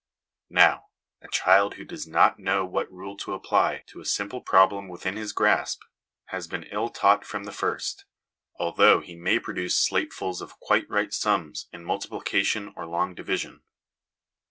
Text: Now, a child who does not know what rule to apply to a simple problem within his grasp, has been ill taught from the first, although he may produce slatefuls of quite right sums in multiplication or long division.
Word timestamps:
Now, 0.49 0.87
a 1.21 1.27
child 1.27 1.75
who 1.75 1.85
does 1.85 2.07
not 2.07 2.39
know 2.39 2.65
what 2.65 2.91
rule 2.91 3.15
to 3.17 3.35
apply 3.35 3.83
to 3.85 3.99
a 4.01 4.05
simple 4.05 4.41
problem 4.41 4.87
within 4.87 5.15
his 5.15 5.31
grasp, 5.31 5.83
has 6.29 6.47
been 6.47 6.63
ill 6.71 6.89
taught 6.89 7.23
from 7.23 7.43
the 7.43 7.51
first, 7.51 8.05
although 8.57 9.01
he 9.01 9.15
may 9.15 9.37
produce 9.37 9.75
slatefuls 9.77 10.41
of 10.41 10.59
quite 10.59 10.89
right 10.89 11.13
sums 11.13 11.67
in 11.71 11.85
multiplication 11.85 12.73
or 12.75 12.87
long 12.87 13.13
division. 13.13 13.61